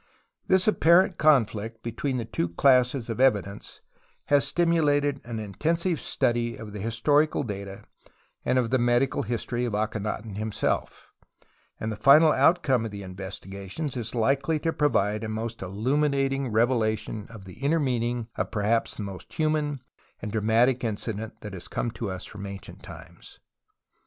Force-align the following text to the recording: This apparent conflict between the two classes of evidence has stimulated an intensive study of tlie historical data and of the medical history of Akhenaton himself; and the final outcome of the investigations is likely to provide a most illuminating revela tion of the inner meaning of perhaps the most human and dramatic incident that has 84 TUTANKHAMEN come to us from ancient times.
This 0.47 0.67
apparent 0.67 1.19
conflict 1.19 1.83
between 1.83 2.17
the 2.17 2.25
two 2.25 2.49
classes 2.49 3.07
of 3.07 3.21
evidence 3.21 3.81
has 4.29 4.47
stimulated 4.47 5.21
an 5.25 5.39
intensive 5.39 5.99
study 6.01 6.57
of 6.57 6.69
tlie 6.69 6.81
historical 6.81 7.43
data 7.43 7.83
and 8.43 8.57
of 8.57 8.71
the 8.71 8.79
medical 8.79 9.21
history 9.21 9.63
of 9.63 9.73
Akhenaton 9.75 10.37
himself; 10.37 11.11
and 11.79 11.91
the 11.91 11.95
final 11.97 12.31
outcome 12.31 12.83
of 12.83 12.89
the 12.89 13.03
investigations 13.03 13.95
is 13.95 14.15
likely 14.15 14.57
to 14.61 14.73
provide 14.73 15.23
a 15.23 15.29
most 15.29 15.61
illuminating 15.61 16.49
revela 16.51 16.97
tion 16.97 17.27
of 17.29 17.45
the 17.45 17.59
inner 17.59 17.79
meaning 17.79 18.27
of 18.37 18.49
perhaps 18.49 18.95
the 18.97 19.03
most 19.03 19.31
human 19.31 19.81
and 20.19 20.31
dramatic 20.31 20.83
incident 20.83 21.41
that 21.41 21.53
has 21.53 21.65
84 21.65 21.69
TUTANKHAMEN 21.69 21.89
come 21.91 21.91
to 21.91 22.09
us 22.09 22.25
from 22.25 22.45
ancient 22.47 22.81
times. 22.81 23.39